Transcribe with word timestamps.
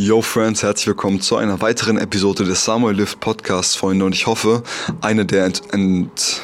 Yo 0.00 0.22
Friends, 0.22 0.62
herzlich 0.62 0.86
willkommen 0.86 1.20
zu 1.20 1.34
einer 1.34 1.60
weiteren 1.60 1.98
Episode 1.98 2.44
des 2.44 2.64
Samuel 2.64 2.94
Lift 2.94 3.18
Podcasts, 3.18 3.74
Freunde. 3.74 4.04
Und 4.04 4.14
ich 4.14 4.28
hoffe, 4.28 4.62
eine 5.00 5.26
der, 5.26 5.46
ent, 5.46 5.60
ent, 5.72 6.40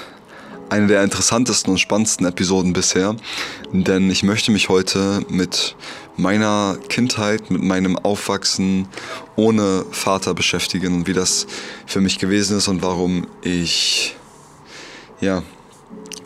eine 0.70 0.88
der 0.88 1.04
interessantesten 1.04 1.70
und 1.70 1.78
spannendsten 1.78 2.26
Episoden 2.26 2.72
bisher. 2.72 3.14
Denn 3.72 4.10
ich 4.10 4.24
möchte 4.24 4.50
mich 4.50 4.70
heute 4.70 5.24
mit 5.28 5.76
meiner 6.16 6.78
Kindheit, 6.88 7.48
mit 7.52 7.62
meinem 7.62 7.96
Aufwachsen 7.96 8.88
ohne 9.36 9.84
Vater 9.92 10.34
beschäftigen 10.34 10.92
und 10.92 11.06
wie 11.06 11.12
das 11.12 11.46
für 11.86 12.00
mich 12.00 12.18
gewesen 12.18 12.58
ist 12.58 12.66
und 12.66 12.82
warum 12.82 13.28
ich, 13.42 14.16
ja, 15.20 15.44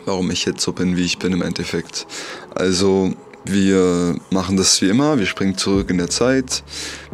warum 0.05 0.31
ich 0.31 0.45
jetzt 0.45 0.61
so 0.61 0.73
bin, 0.73 0.97
wie 0.97 1.05
ich 1.05 1.19
bin 1.19 1.33
im 1.33 1.43
Endeffekt. 1.43 2.07
Also, 2.55 3.13
wir 3.45 4.15
machen 4.29 4.57
das 4.57 4.81
wie 4.81 4.89
immer, 4.89 5.17
wir 5.17 5.25
springen 5.25 5.57
zurück 5.57 5.89
in 5.89 5.97
der 5.97 6.09
Zeit, 6.09 6.63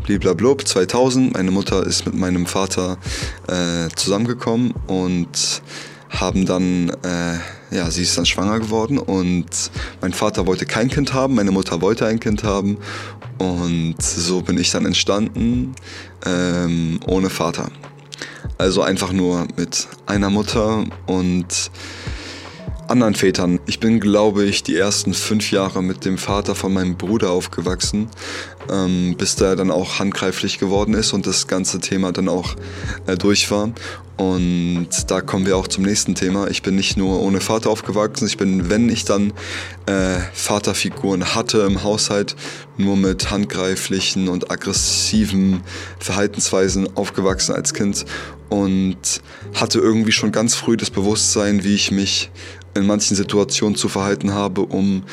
bliblablub, 0.04 0.68
2000. 0.68 1.34
Meine 1.34 1.52
Mutter 1.52 1.86
ist 1.86 2.06
mit 2.06 2.16
meinem 2.16 2.46
Vater 2.46 2.98
äh, 3.48 3.90
zusammengekommen 3.96 4.74
und 4.88 5.62
haben 6.10 6.46
dann, 6.46 6.90
äh, 7.04 7.76
ja, 7.76 7.90
sie 7.92 8.04
ist 8.04 8.18
dann 8.18 8.26
schwanger 8.26 8.60
geworden 8.60 8.98
und 8.98 9.48
mein 10.02 10.14
Vater 10.14 10.46
wollte 10.48 10.66
kein 10.66 10.90
Kind 10.90 11.14
haben, 11.14 11.36
meine 11.36 11.52
Mutter 11.52 11.82
wollte 11.82 12.06
ein 12.06 12.20
Kind 12.20 12.44
haben 12.44 12.78
und 13.38 14.02
so 14.02 14.42
bin 14.42 14.58
ich 14.58 14.72
dann 14.72 14.86
entstanden 14.86 15.76
ähm, 16.26 17.00
ohne 17.06 17.30
Vater. 17.30 17.70
Also 18.58 18.82
einfach 18.82 19.12
nur 19.12 19.48
mit 19.58 19.88
einer 20.06 20.30
Mutter 20.30 20.86
und 21.08 21.72
anderen 22.88 23.16
Vätern. 23.16 23.60
Ich 23.66 23.80
bin, 23.80 24.00
glaube 24.00 24.46
ich, 24.46 24.64
die 24.64 24.76
ersten 24.76 25.14
fünf 25.14 25.52
Jahre 25.52 25.82
mit 25.82 26.06
dem 26.06 26.18
Vater 26.18 26.56
von 26.56 26.74
meinem 26.74 26.96
Bruder 26.96 27.32
aufgewachsen, 27.32 28.10
ähm, 28.72 29.16
bis 29.18 29.36
der 29.36 29.56
dann 29.56 29.72
auch 29.72 30.00
handgreiflich 30.00 30.60
geworden 30.60 30.94
ist 30.94 31.14
und 31.14 31.28
das 31.28 31.48
ganze 31.48 31.80
Thema 31.80 32.12
dann 32.12 32.30
auch 32.30 32.56
äh, 33.08 33.18
durch 33.18 33.50
war. 33.52 33.72
Und 34.18 34.88
da 35.10 35.20
kommen 35.20 35.46
wir 35.46 35.58
auch 35.58 35.68
zum 35.68 35.84
nächsten 35.84 36.16
Thema. 36.16 36.48
Ich 36.48 36.62
bin 36.62 36.76
nicht 36.76 36.96
nur 36.96 37.22
ohne 37.22 37.42
Vater 37.42 37.70
aufgewachsen, 37.70 38.28
ich 38.28 38.38
bin, 38.38 38.70
wenn 38.70 38.88
ich 38.90 39.04
dann 39.04 39.34
äh, 39.88 40.20
Vaterfiguren 40.34 41.36
hatte 41.36 41.60
im 41.62 41.84
Haushalt, 41.84 42.36
nur 42.78 42.96
mit 42.96 43.30
handgreiflichen 43.30 44.30
und 44.30 44.52
aggressiven 44.52 45.62
Verhaltensweisen 46.00 46.96
aufgewachsen 46.96 47.56
als 47.56 47.74
Kind 47.74 48.06
und 48.50 49.22
hatte 49.54 49.80
irgendwie 49.80 50.14
schon 50.14 50.32
ganz 50.32 50.56
früh 50.56 50.78
das 50.78 50.92
Bewusstsein, 50.92 51.64
wie 51.64 51.76
ich 51.76 51.92
mich 51.92 52.32
in 52.76 52.86
manchen 52.86 53.16
Situationen 53.16 53.76
zu 53.76 53.88
verhalten 53.88 54.34
habe, 54.34 54.62
um 54.62 55.04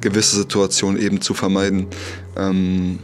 gewisse 0.00 0.36
Situationen 0.36 1.00
eben 1.00 1.20
zu 1.20 1.34
vermeiden. 1.34 1.86
Ähm 2.36 2.98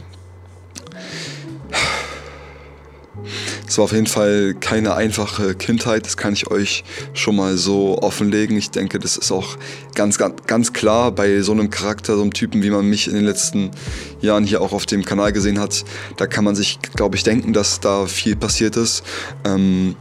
es 3.67 3.77
war 3.77 3.85
auf 3.85 3.91
jeden 3.91 4.07
Fall 4.07 4.55
keine 4.59 4.95
einfache 4.95 5.53
Kindheit, 5.53 6.05
das 6.05 6.17
kann 6.17 6.33
ich 6.33 6.49
euch 6.49 6.83
schon 7.13 7.35
mal 7.35 7.57
so 7.57 7.99
offenlegen. 8.01 8.57
Ich 8.57 8.71
denke, 8.71 8.97
das 8.97 9.17
ist 9.17 9.31
auch 9.31 9.57
ganz, 9.93 10.17
ganz, 10.17 10.35
ganz 10.47 10.73
klar 10.73 11.11
bei 11.11 11.41
so 11.41 11.51
einem 11.51 11.69
Charakter, 11.69 12.15
so 12.15 12.21
einem 12.21 12.33
Typen, 12.33 12.63
wie 12.63 12.69
man 12.69 12.89
mich 12.89 13.07
in 13.07 13.13
den 13.13 13.25
letzten 13.25 13.71
Jahren 14.21 14.45
hier 14.45 14.61
auch 14.61 14.71
auf 14.71 14.85
dem 14.85 15.03
Kanal 15.03 15.33
gesehen 15.33 15.59
hat. 15.59 15.83
Da 16.15 16.27
kann 16.27 16.43
man 16.43 16.55
sich, 16.55 16.79
glaube 16.95 17.17
ich, 17.17 17.23
denken, 17.23 17.53
dass 17.53 17.79
da 17.79 18.05
viel 18.05 18.35
passiert 18.35 18.77
ist. 18.77 19.03
Ähm 19.45 19.95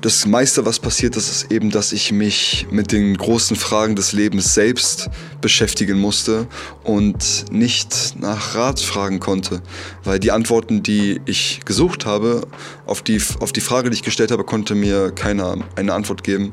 das 0.00 0.26
meiste, 0.26 0.64
was 0.64 0.78
passiert 0.78 1.16
ist, 1.16 1.30
ist 1.30 1.52
eben, 1.52 1.70
dass 1.70 1.92
ich 1.92 2.12
mich 2.12 2.66
mit 2.70 2.92
den 2.92 3.16
großen 3.16 3.56
Fragen 3.56 3.96
des 3.96 4.12
Lebens 4.12 4.54
selbst 4.54 5.10
beschäftigen 5.40 5.98
musste 5.98 6.46
und 6.84 7.52
nicht 7.52 8.14
nach 8.18 8.54
Rat 8.54 8.80
fragen 8.80 9.20
konnte. 9.20 9.62
Weil 10.02 10.18
die 10.18 10.30
Antworten, 10.30 10.82
die 10.82 11.20
ich 11.26 11.60
gesucht 11.64 12.06
habe, 12.06 12.46
auf 12.86 13.02
die, 13.02 13.20
auf 13.40 13.52
die 13.52 13.60
Frage, 13.60 13.90
die 13.90 13.94
ich 13.94 14.02
gestellt 14.02 14.30
habe, 14.30 14.44
konnte 14.44 14.74
mir 14.74 15.10
keiner 15.10 15.56
eine 15.76 15.92
Antwort 15.92 16.24
geben. 16.24 16.52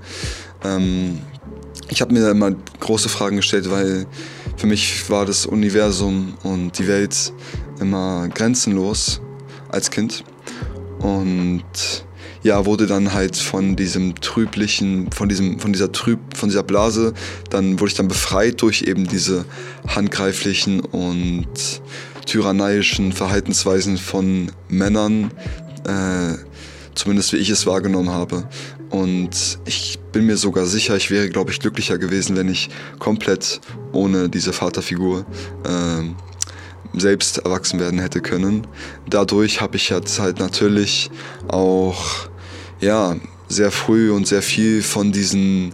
Ähm, 0.63 1.19
ich 1.89 2.01
habe 2.01 2.13
mir 2.13 2.29
immer 2.29 2.51
große 2.79 3.07
Fragen 3.07 3.37
gestellt, 3.37 3.69
weil 3.69 4.07
für 4.57 4.67
mich 4.67 5.09
war 5.09 5.25
das 5.25 5.45
Universum 5.45 6.37
und 6.43 6.77
die 6.79 6.87
Welt 6.87 7.31
immer 7.79 8.27
grenzenlos 8.27 9.21
als 9.69 9.89
Kind. 9.89 10.25
Und 10.99 11.63
ja, 12.47 12.65
wurde 12.65 12.87
dann 12.87 13.13
halt 13.13 13.35
von 13.35 13.75
diesem 13.75 14.15
trüblichen, 14.15 15.11
von 15.11 15.27
diesem, 15.27 15.59
von 15.59 15.73
dieser 15.73 15.91
Trüb, 15.91 16.19
von 16.33 16.47
dieser 16.47 16.63
Blase, 16.63 17.13
dann 17.49 17.79
wurde 17.79 17.91
ich 17.91 17.97
dann 17.97 18.07
befreit 18.07 18.61
durch 18.61 18.83
eben 18.83 19.05
diese 19.05 19.43
handgreiflichen 19.85 20.79
und 20.79 21.47
tyrannischen 22.25 23.11
Verhaltensweisen 23.11 23.97
von 23.97 24.49
Männern, 24.69 25.31
äh, 25.85 26.35
zumindest 26.95 27.33
wie 27.33 27.37
ich 27.37 27.49
es 27.49 27.65
wahrgenommen 27.67 28.11
habe. 28.11 28.47
Und 28.91 29.59
ich 29.65 29.99
bin 30.13 30.25
mir 30.25 30.37
sogar 30.37 30.65
sicher, 30.65 30.95
ich 30.95 31.11
wäre, 31.11 31.29
glaube 31.29 31.51
ich, 31.51 31.59
glücklicher 31.59 31.97
gewesen, 31.97 32.37
wenn 32.37 32.47
ich 32.47 32.69
komplett 32.97 33.59
ohne 33.91 34.29
diese 34.29 34.53
Vaterfigur 34.53 35.25
äh, 35.65 36.97
selbst 36.97 37.39
erwachsen 37.39 37.81
werden 37.81 37.99
hätte 37.99 38.21
können. 38.21 38.65
Dadurch 39.09 39.59
habe 39.59 39.75
ich 39.75 39.89
jetzt 39.89 40.19
halt 40.19 40.39
natürlich 40.39 41.11
auch 41.49 42.29
ja, 42.79 43.15
sehr 43.47 43.71
früh 43.71 44.11
und 44.11 44.27
sehr 44.27 44.41
viel 44.41 44.81
von 44.81 45.11
diesen 45.11 45.73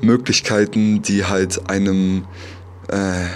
Möglichkeiten, 0.00 1.02
die 1.02 1.24
halt 1.24 1.68
einem, 1.68 2.24
äh, 2.88 3.26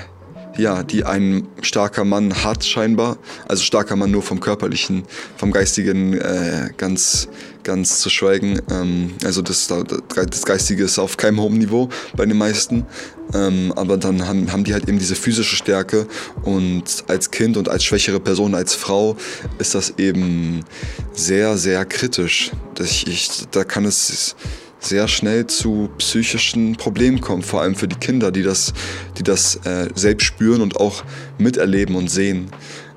ja, 0.57 0.83
die 0.83 1.05
ein 1.05 1.47
starker 1.63 2.05
Mann 2.05 2.45
hat 2.45 2.65
scheinbar, 2.65 3.19
also 3.49 3.63
starker 3.63 3.97
Mann 3.97 4.11
nur 4.11 4.23
vom 4.23 4.41
körperlichen, 4.41 5.05
vom 5.37 5.51
geistigen 5.51 6.15
äh, 6.15 6.71
ganz, 6.77 7.29
ganz 7.63 8.01
zu 8.01 8.11
schweigen. 8.11 8.61
Ähm, 8.71 9.15
also 9.25 9.43
das, 9.43 9.69
das 9.69 10.43
Geistige 10.45 10.85
ist 10.85 10.99
auf 10.99 11.17
keinem 11.17 11.41
hohen 11.41 11.59
Niveau 11.59 11.89
bei 12.17 12.27
den 12.27 12.39
meisten, 12.39 12.87
ähm, 13.33 13.73
aber 13.77 13.97
dann 13.97 14.27
haben, 14.27 14.53
haben 14.53 14.65
die 14.65 14.73
halt 14.73 14.89
eben 14.89 14.99
diese 14.99 15.15
physische 15.15 15.57
Stärke 15.57 16.07
und 16.43 17.05
als 17.09 17.31
Kind 17.31 17.57
und 17.57 17.69
als 17.69 17.85
schwächere 17.85 18.21
Person, 18.21 18.55
als 18.55 18.75
Frau 18.75 19.17
ist 19.59 19.75
das 19.75 19.95
eben 19.99 20.65
sehr, 21.13 21.57
sehr 21.57 21.85
kritisch. 21.85 22.53
Ich, 22.79 23.07
ich, 23.07 23.31
da 23.51 23.65
kann 23.65 23.85
es 23.85 24.37
sehr 24.85 25.09
schnell 25.09 25.47
zu 25.47 25.91
psychischen 25.99 26.77
Problemen 26.77 27.21
kommen, 27.21 27.43
vor 27.43 27.63
allem 27.63 27.75
für 27.75 27.89
die 27.89 27.97
Kinder, 27.97 28.31
die 28.31 28.43
das, 28.43 28.73
die 29.19 29.23
das 29.23 29.57
äh, 29.65 29.89
selbst 29.95 30.25
spüren 30.25 30.61
und 30.61 30.77
auch 30.77 31.05
miterleben 31.39 31.97
und 31.97 32.11
sehen. 32.11 32.51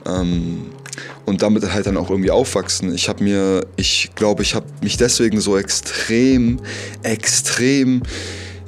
Ähm, 0.06 0.68
und 1.26 1.42
damit 1.42 1.72
halt 1.74 1.86
dann 1.86 1.98
auch 1.98 2.10
irgendwie 2.10 2.32
aufwachsen. 2.32 2.96
Ich 2.96 3.10
habe 3.10 3.24
mir, 3.24 3.66
ich 3.76 4.12
glaube, 4.16 4.44
ich 4.44 4.56
habe 4.56 4.66
mich 4.82 4.96
deswegen 4.98 5.42
so 5.42 5.58
extrem, 5.58 6.60
extrem 7.04 8.02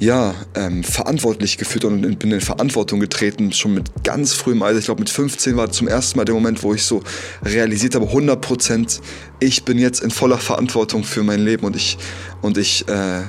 ja, 0.00 0.34
ähm, 0.54 0.82
verantwortlich 0.82 1.58
geführt 1.58 1.84
und 1.84 2.18
bin 2.18 2.32
in 2.32 2.40
Verantwortung 2.40 3.00
getreten, 3.00 3.52
schon 3.52 3.74
mit 3.74 4.02
ganz 4.02 4.32
frühem 4.32 4.62
Alter. 4.62 4.78
Ich 4.78 4.86
glaube, 4.86 5.00
mit 5.00 5.10
15 5.10 5.56
war 5.58 5.70
zum 5.70 5.88
ersten 5.88 6.18
Mal 6.18 6.24
der 6.24 6.34
Moment, 6.34 6.62
wo 6.62 6.72
ich 6.72 6.84
so 6.84 7.02
realisiert 7.44 7.94
habe, 7.94 8.06
100 8.06 8.40
Prozent, 8.40 9.02
ich 9.40 9.64
bin 9.64 9.78
jetzt 9.78 10.02
in 10.02 10.10
voller 10.10 10.38
Verantwortung 10.38 11.04
für 11.04 11.22
mein 11.22 11.40
Leben 11.40 11.66
und 11.66 11.76
ich, 11.76 11.98
und 12.40 12.56
ich 12.56 12.88
äh, 12.88 13.20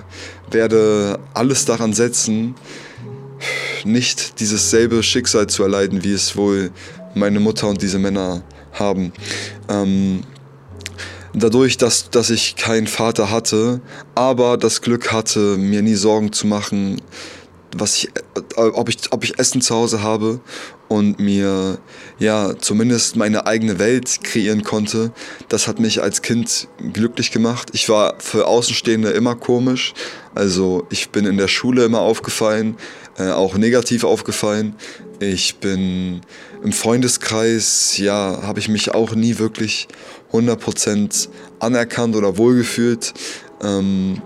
werde 0.49 1.19
alles 1.33 1.65
daran 1.65 1.91
setzen, 1.91 2.55
nicht 3.83 4.39
dieses 4.39 4.69
selbe 4.71 5.03
Schicksal 5.03 5.47
zu 5.47 5.63
erleiden, 5.63 6.05
wie 6.05 6.13
es 6.13 6.37
wohl 6.37 6.71
meine 7.15 7.41
Mutter 7.41 7.67
und 7.67 7.81
diese 7.81 7.99
Männer 7.99 8.43
haben. 8.71 9.11
Ähm, 9.67 10.21
dadurch, 11.33 11.77
dass, 11.77 12.09
dass 12.09 12.29
ich 12.29 12.55
keinen 12.55 12.87
Vater 12.87 13.31
hatte, 13.31 13.81
aber 14.15 14.57
das 14.57 14.81
Glück 14.81 15.11
hatte, 15.11 15.57
mir 15.57 15.81
nie 15.81 15.95
Sorgen 15.95 16.31
zu 16.31 16.47
machen, 16.47 17.01
was 17.75 17.97
ich, 17.97 18.09
äh, 18.57 18.61
ob, 18.61 18.89
ich, 18.89 18.97
ob 19.11 19.23
ich 19.23 19.39
Essen 19.39 19.61
zu 19.61 19.75
Hause 19.75 20.01
habe 20.03 20.41
und 20.87 21.19
mir 21.19 21.79
ja 22.19 22.53
zumindest 22.59 23.15
meine 23.15 23.45
eigene 23.45 23.79
Welt 23.79 24.23
kreieren 24.23 24.63
konnte, 24.63 25.11
das 25.47 25.67
hat 25.67 25.79
mich 25.79 26.01
als 26.01 26.21
Kind 26.21 26.67
glücklich 26.91 27.31
gemacht. 27.31 27.69
Ich 27.73 27.87
war 27.87 28.15
für 28.19 28.47
Außenstehende 28.47 29.11
immer 29.11 29.35
komisch, 29.35 29.93
also 30.35 30.85
ich 30.89 31.09
bin 31.09 31.25
in 31.25 31.37
der 31.37 31.47
Schule 31.47 31.85
immer 31.85 32.01
aufgefallen, 32.01 32.75
äh, 33.17 33.29
auch 33.29 33.55
negativ 33.55 34.03
aufgefallen. 34.03 34.75
Ich 35.19 35.57
bin 35.57 36.21
im 36.63 36.71
Freundeskreis, 36.71 37.97
ja, 37.97 38.41
habe 38.43 38.59
ich 38.59 38.67
mich 38.67 38.93
auch 38.93 39.13
nie 39.15 39.37
wirklich 39.39 39.87
100% 40.31 41.29
anerkannt 41.59 42.15
oder 42.15 42.37
wohlgefühlt. 42.37 43.13
Ähm, 43.61 44.21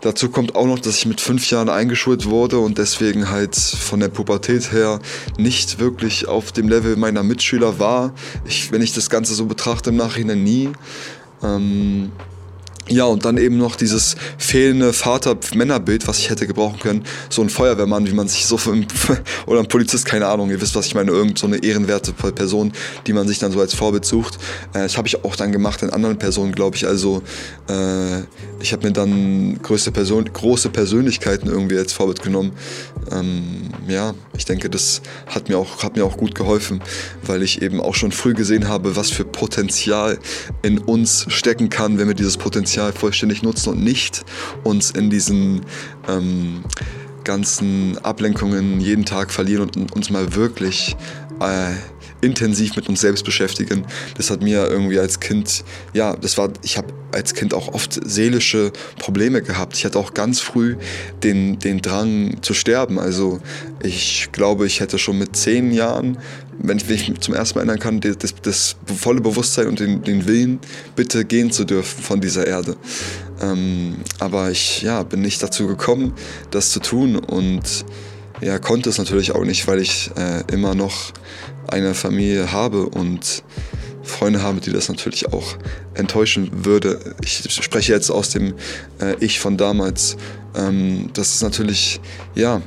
dazu 0.00 0.30
kommt 0.30 0.54
auch 0.54 0.66
noch, 0.66 0.78
dass 0.78 0.96
ich 0.96 1.06
mit 1.06 1.20
fünf 1.20 1.50
Jahren 1.50 1.68
eingeschult 1.68 2.26
wurde 2.26 2.58
und 2.58 2.78
deswegen 2.78 3.30
halt 3.30 3.56
von 3.56 4.00
der 4.00 4.08
Pubertät 4.08 4.72
her 4.72 5.00
nicht 5.36 5.78
wirklich 5.78 6.28
auf 6.28 6.52
dem 6.52 6.68
Level 6.68 6.96
meiner 6.96 7.22
Mitschüler 7.22 7.78
war. 7.78 8.14
Ich, 8.46 8.72
wenn 8.72 8.82
ich 8.82 8.92
das 8.92 9.10
Ganze 9.10 9.34
so 9.34 9.46
betrachte 9.46 9.90
im 9.90 9.96
Nachhinein 9.96 10.42
nie. 10.42 10.70
Ähm, 11.42 12.12
ja, 12.88 13.04
und 13.04 13.24
dann 13.24 13.36
eben 13.36 13.58
noch 13.58 13.76
dieses 13.76 14.16
fehlende 14.38 14.92
Vater-Männerbild, 14.92 16.08
was 16.08 16.18
ich 16.18 16.30
hätte 16.30 16.46
gebrauchen 16.46 16.78
können. 16.80 17.04
So 17.28 17.42
ein 17.42 17.50
Feuerwehrmann, 17.50 18.06
wie 18.06 18.12
man 18.12 18.28
sich 18.28 18.46
so 18.46 18.56
für, 18.56 18.74
oder 19.46 19.60
ein 19.60 19.68
Polizist, 19.68 20.06
keine 20.06 20.26
Ahnung, 20.26 20.50
ihr 20.50 20.60
wisst, 20.60 20.74
was 20.74 20.86
ich 20.86 20.94
meine, 20.94 21.10
irgend 21.10 21.38
so 21.38 21.46
eine 21.46 21.62
ehrenwerte 21.62 22.12
Person, 22.12 22.72
die 23.06 23.12
man 23.12 23.28
sich 23.28 23.38
dann 23.38 23.52
so 23.52 23.60
als 23.60 23.74
Vorbild 23.74 24.04
sucht. 24.04 24.36
Äh, 24.72 24.80
das 24.80 24.96
habe 24.96 25.06
ich 25.06 25.24
auch 25.24 25.36
dann 25.36 25.52
gemacht 25.52 25.82
in 25.82 25.90
anderen 25.90 26.18
Personen, 26.18 26.52
glaube 26.52 26.76
ich. 26.76 26.86
Also 26.86 27.22
äh, 27.68 28.20
ich 28.60 28.72
habe 28.72 28.86
mir 28.86 28.92
dann 28.92 29.60
größte 29.62 29.92
Person, 29.92 30.24
große 30.32 30.70
Persönlichkeiten 30.70 31.48
irgendwie 31.48 31.76
als 31.76 31.92
Vorbild 31.92 32.22
genommen. 32.22 32.52
Ähm, 33.12 33.70
ja, 33.86 34.14
ich 34.36 34.44
denke, 34.44 34.70
das 34.70 35.02
hat 35.26 35.48
mir, 35.48 35.58
auch, 35.58 35.82
hat 35.82 35.96
mir 35.96 36.04
auch 36.04 36.16
gut 36.16 36.34
geholfen, 36.34 36.80
weil 37.22 37.42
ich 37.42 37.60
eben 37.60 37.80
auch 37.80 37.94
schon 37.94 38.12
früh 38.12 38.34
gesehen 38.34 38.68
habe, 38.68 38.96
was 38.96 39.10
für 39.10 39.24
Potenzial 39.24 40.18
in 40.62 40.78
uns 40.78 41.26
stecken 41.28 41.68
kann, 41.68 41.98
wenn 41.98 42.08
wir 42.08 42.14
dieses 42.14 42.36
Potenzial 42.36 42.77
Potenzial 42.78 42.92
vollständig 42.92 43.42
nutzen 43.42 43.70
und 43.70 43.82
nicht 43.82 44.24
uns 44.62 44.92
in 44.92 45.10
diesen 45.10 45.62
ähm, 46.08 46.62
ganzen 47.24 47.98
Ablenkungen 48.04 48.80
jeden 48.80 49.04
Tag 49.04 49.32
verlieren 49.32 49.68
und 49.74 49.92
uns 49.92 50.10
mal 50.10 50.36
wirklich 50.36 50.96
äh, 51.40 51.74
intensiv 52.20 52.76
mit 52.76 52.88
uns 52.88 53.00
selbst 53.00 53.24
beschäftigen. 53.24 53.84
Das 54.16 54.30
hat 54.30 54.42
mir 54.42 54.68
irgendwie 54.68 54.98
als 55.00 55.18
Kind, 55.18 55.64
ja, 55.92 56.14
das 56.14 56.38
war, 56.38 56.50
ich 56.62 56.78
habe 56.78 56.92
als 57.10 57.34
Kind 57.34 57.52
auch 57.52 57.68
oft 57.74 57.98
seelische 58.08 58.72
Probleme 58.98 59.42
gehabt. 59.42 59.76
Ich 59.76 59.84
hatte 59.84 59.98
auch 59.98 60.14
ganz 60.14 60.40
früh 60.40 60.76
den, 61.24 61.58
den 61.58 61.82
Drang 61.82 62.42
zu 62.42 62.54
sterben. 62.54 62.98
Also 63.00 63.40
ich 63.82 64.28
glaube, 64.30 64.66
ich 64.66 64.78
hätte 64.78 64.98
schon 64.98 65.18
mit 65.18 65.34
zehn 65.34 65.72
Jahren, 65.72 66.18
wenn 66.58 66.78
ich 66.78 66.88
mich 66.88 67.20
zum 67.20 67.34
ersten 67.34 67.58
Mal 67.58 67.62
erinnern 67.62 67.78
kann, 67.78 68.00
das, 68.00 68.34
das 68.42 68.76
volle 68.84 69.20
Bewusstsein 69.20 69.68
und 69.68 69.80
den, 69.80 70.02
den 70.02 70.26
Willen, 70.26 70.60
bitte 70.96 71.24
gehen 71.24 71.50
zu 71.50 71.64
dürfen 71.64 72.02
von 72.02 72.20
dieser 72.20 72.46
Erde. 72.46 72.76
Ähm, 73.40 73.96
aber 74.18 74.50
ich 74.50 74.82
ja, 74.82 75.02
bin 75.02 75.20
nicht 75.20 75.42
dazu 75.42 75.66
gekommen, 75.66 76.14
das 76.50 76.70
zu 76.70 76.80
tun 76.80 77.16
und 77.16 77.84
ja, 78.40 78.58
konnte 78.58 78.88
es 78.88 78.98
natürlich 78.98 79.32
auch 79.32 79.44
nicht, 79.44 79.66
weil 79.66 79.80
ich 79.80 80.10
äh, 80.16 80.42
immer 80.52 80.74
noch 80.74 81.12
eine 81.68 81.94
Familie 81.94 82.52
habe 82.52 82.86
und 82.88 83.42
Freunde 84.02 84.42
habe, 84.42 84.60
die 84.60 84.72
das 84.72 84.88
natürlich 84.88 85.32
auch 85.32 85.56
enttäuschen 85.94 86.64
würde. 86.64 87.14
Ich 87.22 87.44
spreche 87.50 87.92
jetzt 87.92 88.10
aus 88.10 88.30
dem 88.30 88.54
äh, 89.00 89.14
Ich 89.20 89.38
von 89.38 89.56
damals. 89.56 90.16
Ähm, 90.56 91.10
das 91.12 91.34
ist 91.34 91.42
natürlich, 91.42 92.00
ja, 92.34 92.62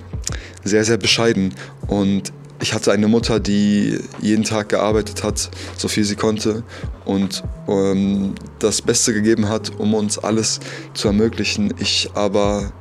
sehr, 0.63 0.85
sehr 0.85 0.97
bescheiden. 0.97 1.53
Und 1.87 2.31
ich 2.61 2.73
hatte 2.73 2.91
eine 2.91 3.07
Mutter, 3.07 3.39
die 3.39 3.99
jeden 4.21 4.43
Tag 4.43 4.69
gearbeitet 4.69 5.23
hat, 5.23 5.49
so 5.75 5.87
viel 5.87 6.03
sie 6.03 6.15
konnte 6.15 6.63
und 7.05 7.43
ähm, 7.67 8.35
das 8.59 8.81
Beste 8.81 9.13
gegeben 9.13 9.49
hat, 9.49 9.71
um 9.79 9.93
uns 9.93 10.19
alles 10.19 10.59
zu 10.93 11.07
ermöglichen. 11.07 11.73
Ich 11.79 12.11
aber, 12.13 12.71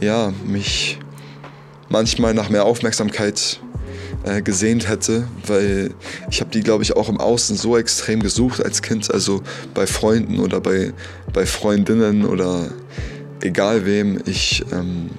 ja, 0.00 0.32
mich 0.44 0.98
manchmal 1.88 2.34
nach 2.34 2.50
mehr 2.50 2.64
Aufmerksamkeit 2.64 3.60
äh, 4.24 4.42
gesehnt 4.42 4.88
hätte, 4.88 5.28
weil 5.46 5.94
ich 6.30 6.40
habe 6.40 6.50
die, 6.50 6.62
glaube 6.62 6.82
ich, 6.82 6.96
auch 6.96 7.08
im 7.08 7.20
Außen 7.20 7.56
so 7.56 7.76
extrem 7.76 8.20
gesucht 8.20 8.64
als 8.64 8.82
Kind, 8.82 9.12
also 9.12 9.42
bei 9.74 9.86
Freunden 9.86 10.40
oder 10.40 10.60
bei, 10.60 10.92
bei 11.32 11.46
Freundinnen 11.46 12.24
oder 12.24 12.70
egal 13.40 13.86
wem. 13.86 14.20
Ich 14.26 14.64
ähm, 14.72 15.10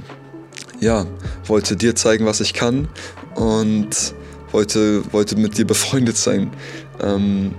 ja, 0.81 1.05
wollte 1.45 1.77
dir 1.77 1.95
zeigen, 1.95 2.25
was 2.25 2.41
ich 2.41 2.53
kann 2.53 2.89
und 3.35 4.15
wollte, 4.51 5.03
wollte 5.13 5.35
mit 5.35 5.57
dir 5.57 5.65
befreundet 5.65 6.17
sein. 6.17 6.51
Ähm, 7.01 7.53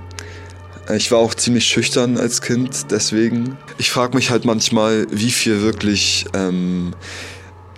ich 0.94 1.11
war 1.11 1.19
auch 1.19 1.34
ziemlich 1.34 1.64
schüchtern 1.67 2.17
als 2.17 2.40
Kind, 2.40 2.90
deswegen. 2.90 3.56
Ich 3.78 3.90
frage 3.90 4.17
mich 4.17 4.31
halt 4.31 4.44
manchmal, 4.44 5.06
wie 5.11 5.31
viel 5.31 5.62
wirklich 5.62 6.26
ähm, 6.32 6.94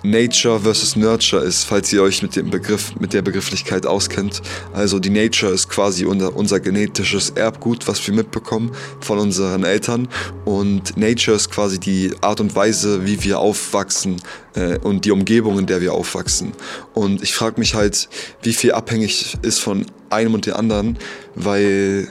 Nature 0.04 0.60
versus 0.60 0.96
Nurture 0.96 1.42
ist, 1.42 1.64
falls 1.64 1.92
ihr 1.92 2.02
euch 2.02 2.22
mit 2.22 2.36
dem 2.36 2.50
Begriff, 2.50 2.94
mit 3.00 3.12
der 3.12 3.22
Begrifflichkeit 3.22 3.86
auskennt. 3.86 4.42
Also 4.72 4.98
die 4.98 5.10
Nature 5.10 5.52
ist 5.52 5.68
quasi 5.68 6.04
unser, 6.04 6.36
unser 6.36 6.60
genetisches 6.60 7.30
Erbgut, 7.30 7.88
was 7.88 8.06
wir 8.06 8.14
mitbekommen 8.14 8.72
von 9.00 9.18
unseren 9.18 9.64
Eltern. 9.64 10.08
Und 10.44 10.96
Nature 10.96 11.36
ist 11.36 11.50
quasi 11.50 11.80
die 11.80 12.12
Art 12.20 12.40
und 12.40 12.54
Weise, 12.54 13.06
wie 13.06 13.22
wir 13.24 13.40
aufwachsen 13.40 14.16
äh, 14.54 14.78
und 14.78 15.04
die 15.04 15.10
Umgebung, 15.10 15.58
in 15.58 15.66
der 15.66 15.80
wir 15.80 15.92
aufwachsen. 15.94 16.52
Und 16.94 17.22
ich 17.22 17.34
frage 17.34 17.58
mich 17.58 17.74
halt, 17.74 18.08
wie 18.42 18.52
viel 18.52 18.72
abhängig 18.72 19.36
ist 19.42 19.58
von 19.58 19.86
einem 20.10 20.34
und 20.34 20.46
dem 20.46 20.54
anderen, 20.54 20.98
weil 21.34 22.08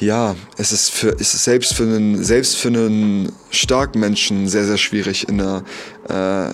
ja, 0.00 0.34
es 0.56 0.72
ist, 0.72 0.90
für, 0.90 1.10
es 1.20 1.34
ist 1.34 1.44
selbst, 1.44 1.74
für 1.74 1.84
einen, 1.84 2.22
selbst 2.22 2.56
für 2.56 2.68
einen 2.68 3.32
starken 3.50 4.00
Menschen 4.00 4.48
sehr, 4.48 4.64
sehr 4.64 4.76
schwierig 4.76 5.28
in 5.28 5.40
einer, 5.40 5.64
äh, 6.08 6.48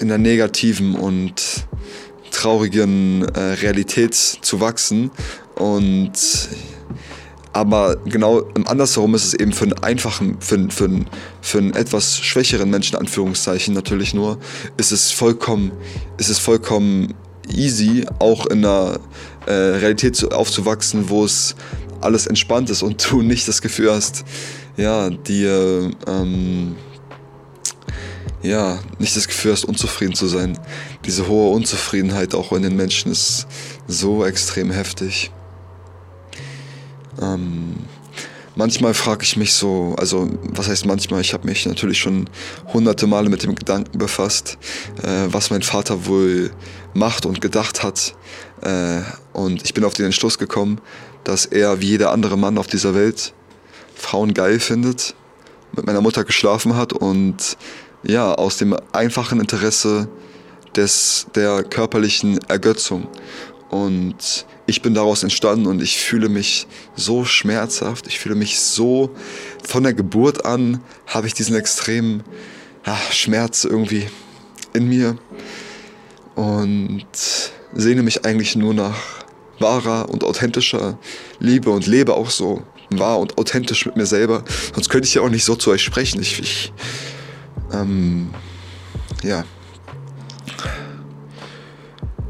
in 0.00 0.10
einer 0.10 0.18
negativen 0.18 0.94
und 0.94 1.66
traurigen 2.30 3.22
äh, 3.34 3.40
Realität 3.40 4.14
zu 4.14 4.60
wachsen. 4.60 5.10
Und 5.56 6.12
aber 7.52 7.96
genau 8.06 8.44
andersherum 8.64 9.14
ist 9.14 9.26
es 9.26 9.34
eben 9.34 9.52
für 9.52 9.64
einen 9.64 9.78
einfachen, 9.82 10.40
für, 10.40 10.70
für, 10.70 10.88
für 11.42 11.58
einen 11.58 11.74
etwas 11.74 12.18
schwächeren 12.18 12.70
Menschen, 12.70 12.96
Anführungszeichen 12.96 13.74
natürlich 13.74 14.14
nur, 14.14 14.38
ist 14.78 14.90
es 14.90 15.10
vollkommen, 15.10 15.70
ist 16.16 16.30
es 16.30 16.38
vollkommen 16.38 17.12
easy, 17.54 18.06
auch 18.20 18.46
in 18.46 18.64
einer 18.64 18.98
äh, 19.46 19.52
Realität 19.52 20.32
aufzuwachsen, 20.32 21.10
wo 21.10 21.24
es 21.24 21.54
alles 22.00 22.26
entspannt 22.26 22.70
ist 22.70 22.82
und 22.82 23.10
du 23.10 23.20
nicht 23.22 23.46
das 23.48 23.60
Gefühl 23.60 23.92
hast, 23.92 24.24
ja, 24.78 25.10
dir, 25.10 25.90
ähm, 26.06 26.76
ja, 28.42 28.80
nicht 28.98 29.16
das 29.16 29.28
Gefühl 29.28 29.52
hast, 29.52 29.64
unzufrieden 29.64 30.14
zu 30.14 30.26
sein. 30.26 30.58
Diese 31.04 31.28
hohe 31.28 31.54
Unzufriedenheit 31.54 32.34
auch 32.34 32.52
in 32.52 32.62
den 32.62 32.76
Menschen 32.76 33.12
ist 33.12 33.46
so 33.86 34.24
extrem 34.24 34.70
heftig. 34.70 35.30
Ähm, 37.20 37.76
manchmal 38.56 38.94
frage 38.94 39.22
ich 39.22 39.36
mich 39.36 39.52
so, 39.52 39.94
also 39.98 40.28
was 40.42 40.68
heißt 40.68 40.86
manchmal, 40.86 41.20
ich 41.20 41.32
habe 41.34 41.46
mich 41.46 41.66
natürlich 41.66 41.98
schon 41.98 42.28
hunderte 42.72 43.06
Male 43.06 43.30
mit 43.30 43.44
dem 43.44 43.54
Gedanken 43.54 43.98
befasst, 43.98 44.58
äh, 45.02 45.26
was 45.28 45.50
mein 45.50 45.62
Vater 45.62 46.06
wohl 46.06 46.50
macht 46.94 47.26
und 47.26 47.40
gedacht 47.40 47.82
hat. 47.82 48.14
Äh, 48.62 49.02
und 49.32 49.62
ich 49.64 49.72
bin 49.74 49.84
auf 49.84 49.94
den 49.94 50.06
Entschluss 50.06 50.38
gekommen, 50.38 50.80
dass 51.24 51.46
er 51.46 51.80
wie 51.80 51.86
jeder 51.90 52.10
andere 52.10 52.36
Mann 52.36 52.58
auf 52.58 52.66
dieser 52.66 52.94
Welt 52.94 53.34
Frauen 53.94 54.34
geil 54.34 54.58
findet, 54.58 55.14
mit 55.76 55.86
meiner 55.86 56.00
Mutter 56.00 56.24
geschlafen 56.24 56.76
hat 56.76 56.92
und 56.92 57.56
ja, 58.02 58.34
aus 58.34 58.56
dem 58.56 58.76
einfachen 58.92 59.40
Interesse 59.40 60.08
des, 60.76 61.26
der 61.34 61.62
körperlichen 61.62 62.38
Ergötzung. 62.48 63.06
Und 63.70 64.46
ich 64.66 64.82
bin 64.82 64.94
daraus 64.94 65.22
entstanden 65.22 65.66
und 65.66 65.82
ich 65.82 65.98
fühle 65.98 66.28
mich 66.28 66.66
so 66.94 67.24
schmerzhaft, 67.24 68.06
ich 68.06 68.18
fühle 68.18 68.34
mich 68.34 68.60
so, 68.60 69.10
von 69.64 69.82
der 69.82 69.94
Geburt 69.94 70.44
an 70.44 70.82
habe 71.06 71.26
ich 71.26 71.34
diesen 71.34 71.56
extremen 71.56 72.22
ja, 72.86 72.98
Schmerz 73.10 73.64
irgendwie 73.64 74.06
in 74.74 74.88
mir 74.88 75.16
und 76.34 77.06
sehne 77.74 78.02
mich 78.02 78.24
eigentlich 78.24 78.56
nur 78.56 78.74
nach 78.74 78.96
wahrer 79.58 80.08
und 80.08 80.24
authentischer 80.24 80.98
Liebe 81.38 81.70
und 81.70 81.86
lebe 81.86 82.14
auch 82.14 82.30
so 82.30 82.62
wahr 82.90 83.18
und 83.18 83.38
authentisch 83.38 83.86
mit 83.86 83.96
mir 83.96 84.06
selber. 84.06 84.44
Sonst 84.74 84.90
könnte 84.90 85.08
ich 85.08 85.14
ja 85.14 85.22
auch 85.22 85.30
nicht 85.30 85.44
so 85.44 85.54
zu 85.54 85.70
euch 85.70 85.82
sprechen. 85.82 86.20
Ich, 86.20 86.40
ich 86.40 86.72
ähm, 87.72 88.30
ja. 89.22 89.44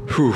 Puh. 0.07 0.33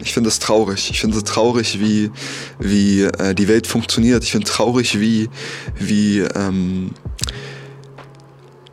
Ich 0.00 0.12
finde 0.12 0.28
es 0.28 0.38
traurig. 0.38 0.90
Ich 0.90 1.00
finde 1.00 1.16
es 1.16 1.24
traurig, 1.24 1.80
wie, 1.80 2.10
wie 2.58 3.02
äh, 3.02 3.34
die 3.34 3.48
Welt 3.48 3.66
funktioniert. 3.66 4.22
Ich 4.22 4.32
finde 4.32 4.46
traurig, 4.46 5.00
wie, 5.00 5.28
wie 5.78 6.20
ähm, 6.20 6.90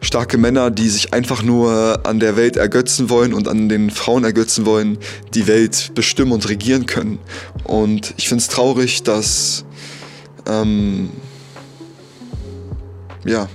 starke 0.01 0.37
Männer, 0.37 0.71
die 0.71 0.89
sich 0.89 1.13
einfach 1.13 1.41
nur 1.41 2.01
an 2.03 2.19
der 2.19 2.35
Welt 2.35 2.57
ergötzen 2.57 3.09
wollen 3.09 3.33
und 3.33 3.47
an 3.47 3.69
den 3.69 3.91
Frauen 3.91 4.23
ergötzen 4.23 4.65
wollen, 4.65 4.97
die 5.33 5.47
Welt 5.47 5.91
bestimmen 5.95 6.31
und 6.31 6.49
regieren 6.49 6.85
können. 6.85 7.19
Und 7.63 8.13
ich 8.17 8.27
finde 8.27 8.41
es 8.41 8.47
traurig, 8.49 9.03
dass 9.03 9.63
ähm, 10.47 11.11
ja, 13.25 13.47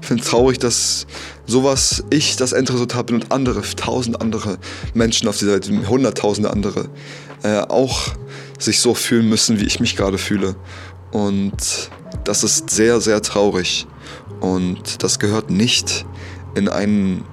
ich 0.00 0.06
finde 0.06 0.22
es 0.22 0.28
traurig, 0.28 0.58
dass 0.58 1.06
sowas 1.46 2.04
ich 2.10 2.36
das 2.36 2.52
Endresultat 2.52 3.06
bin 3.06 3.16
und 3.16 3.32
andere, 3.32 3.62
tausend 3.76 4.20
andere 4.20 4.58
Menschen 4.94 5.28
auf 5.28 5.38
dieser 5.38 5.52
Welt, 5.52 5.70
hunderttausende 5.88 6.50
andere, 6.50 6.88
äh, 7.42 7.60
auch 7.60 8.14
sich 8.58 8.80
so 8.80 8.94
fühlen 8.94 9.28
müssen, 9.28 9.60
wie 9.60 9.64
ich 9.64 9.80
mich 9.80 9.96
gerade 9.96 10.18
fühle. 10.18 10.56
Und 11.10 11.90
das 12.24 12.44
ist 12.44 12.70
sehr, 12.70 13.00
sehr 13.00 13.22
traurig. 13.22 13.86
Und 14.40 15.02
das 15.02 15.18
gehört 15.18 15.50
nicht 15.50 16.06
in 16.54 16.68
einen 16.68 17.24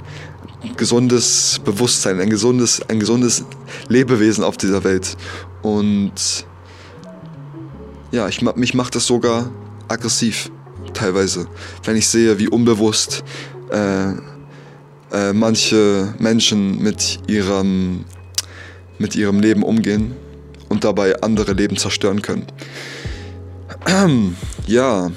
gesundes 0.78 1.60
Bewusstsein, 1.64 2.20
ein 2.20 2.30
gesundes, 2.30 2.82
ein 2.88 3.00
gesundes 3.00 3.46
Lebewesen 3.88 4.44
auf 4.44 4.58
dieser 4.58 4.84
Welt. 4.84 5.16
Und 5.62 6.46
ja, 8.12 8.28
ich, 8.28 8.42
mich 8.42 8.74
macht 8.74 8.96
das 8.96 9.06
sogar 9.06 9.52
aggressiv, 9.88 10.52
teilweise. 10.96 11.48
Wenn 11.84 11.96
ich 11.96 12.08
sehe, 12.08 12.40
wie 12.40 12.48
unbewusst 12.48 13.24
äh, 13.72 14.14
äh, 15.12 15.34
manche 15.34 16.14
Menschen 16.20 16.82
mit 16.82 17.20
ihrem, 17.28 18.06
mit 18.98 19.16
ihrem 19.16 19.40
Leben 19.40 19.64
umgehen 19.64 20.16
und 20.70 20.84
dabei 20.84 21.22
andere 21.22 21.54
Leben 21.54 21.78
zerstören 21.78 22.22
können. 22.22 22.46
ja. 24.68 25.12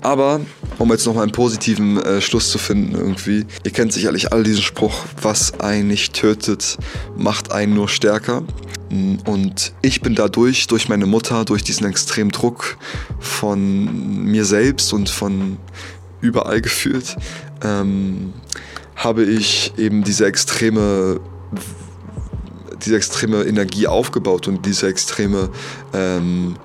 Aber, 0.00 0.40
um 0.78 0.90
jetzt 0.90 1.06
nochmal 1.06 1.24
einen 1.24 1.32
positiven 1.32 2.00
äh, 2.00 2.20
Schluss 2.20 2.50
zu 2.50 2.58
finden 2.58 2.94
irgendwie, 2.94 3.46
ihr 3.64 3.72
kennt 3.72 3.92
sicherlich 3.92 4.32
all 4.32 4.44
diesen 4.44 4.62
Spruch, 4.62 5.04
was 5.20 5.58
einen 5.60 5.88
nicht 5.88 6.12
tötet, 6.12 6.78
macht 7.16 7.50
einen 7.50 7.74
nur 7.74 7.88
stärker. 7.88 8.42
Und 8.90 9.72
ich 9.82 10.00
bin 10.00 10.14
dadurch, 10.14 10.66
durch 10.66 10.88
meine 10.88 11.06
Mutter, 11.06 11.44
durch 11.44 11.62
diesen 11.62 11.86
extremen 11.86 12.30
Druck 12.30 12.78
von 13.20 14.24
mir 14.24 14.44
selbst 14.44 14.92
und 14.92 15.10
von 15.10 15.58
überall 16.20 16.60
gefühlt, 16.60 17.16
ähm, 17.62 18.32
habe 18.96 19.24
ich 19.24 19.72
eben 19.76 20.04
diese 20.04 20.26
extreme, 20.26 21.20
diese 22.84 22.96
extreme 22.96 23.42
Energie 23.42 23.86
aufgebaut 23.86 24.48
und 24.48 24.64
diese 24.64 24.88
extreme, 24.88 25.50
ähm, 25.92 26.56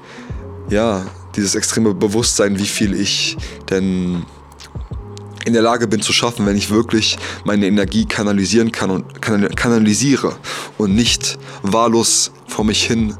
ja, 0.69 1.05
dieses 1.35 1.55
extreme 1.55 1.93
Bewusstsein, 1.93 2.57
wie 2.57 2.67
viel 2.67 2.93
ich 2.93 3.37
denn 3.69 4.23
in 5.45 5.53
der 5.53 5.61
Lage 5.61 5.87
bin 5.87 6.01
zu 6.01 6.13
schaffen, 6.13 6.45
wenn 6.45 6.57
ich 6.57 6.69
wirklich 6.69 7.17
meine 7.43 7.67
Energie 7.67 8.05
kanalisieren 8.05 8.71
kann 8.71 8.89
und 8.89 9.21
kanalisiere 9.21 10.35
und 10.77 10.95
nicht 10.95 11.37
wahllos 11.63 12.31
vor 12.47 12.65
mich 12.65 12.83
hin 12.83 13.15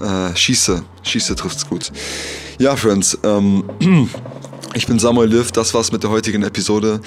äh, 0.00 0.34
schieße. 0.34 0.84
Schieße 1.02 1.34
trifft's 1.34 1.68
gut. 1.68 1.90
Ja, 2.58 2.76
Friends, 2.76 3.18
ähm, 3.24 3.64
ich 4.74 4.86
bin 4.86 4.98
Samuel 4.98 5.28
Liv, 5.28 5.52
das 5.52 5.74
war's 5.74 5.92
mit 5.92 6.02
der 6.02 6.10
heutigen 6.10 6.42
Episode. 6.42 7.00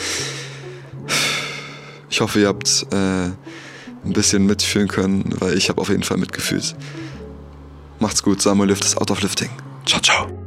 Ich 2.09 2.19
hoffe, 2.19 2.41
ihr 2.41 2.47
habt 2.47 2.85
äh, 2.91 2.95
ein 2.95 4.13
bisschen 4.13 4.45
mitfühlen 4.45 4.87
können, 4.87 5.35
weil 5.39 5.57
ich 5.57 5.69
habe 5.69 5.79
auf 5.79 5.89
jeden 5.89 6.03
Fall 6.03 6.17
mitgefühlt. 6.17 6.75
Macht's 7.99 8.23
gut, 8.23 8.41
Samuel 8.41 8.69
Lift 8.69 8.83
ist 8.83 8.97
Out 8.97 9.11
of 9.11 9.21
Lifting. 9.21 9.49
Ciao, 9.85 10.01
ciao. 10.01 10.40